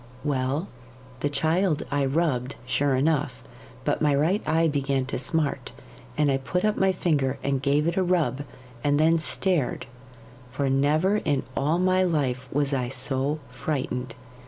'Well, 0.23 0.67
the 1.19 1.29
child 1.29 1.83
I 1.91 2.05
rubbed, 2.05 2.55
sure 2.65 2.95
enough; 2.95 3.43
but 3.85 4.01
my 4.01 4.15
right 4.15 4.41
eye 4.47 4.67
began 4.67 5.05
to 5.05 5.19
smart, 5.19 5.73
and 6.17 6.31
I 6.31 6.37
put 6.37 6.65
up 6.65 6.75
my 6.75 6.91
finger 6.91 7.37
and 7.43 7.61
gave 7.61 7.85
it 7.85 7.97
a 7.97 8.03
rub, 8.03 8.41
and 8.83 8.99
then 8.99 9.19
stared, 9.19 9.85
for 10.49 10.71
never 10.71 11.17
in 11.17 11.43
all 11.55 11.77
my 11.77 12.01
life 12.01 12.49
was 12.51 12.73
I 12.73 12.89
so 12.89 13.37
frightened. 13.51 14.15